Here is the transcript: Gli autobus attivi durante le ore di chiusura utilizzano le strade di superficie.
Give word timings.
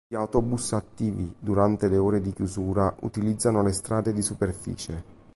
Gli 0.07 0.15
autobus 0.15 0.73
attivi 0.73 1.31
durante 1.37 1.87
le 1.87 1.97
ore 1.97 2.21
di 2.21 2.33
chiusura 2.33 2.91
utilizzano 3.01 3.61
le 3.61 3.71
strade 3.71 4.13
di 4.13 4.23
superficie. 4.23 5.03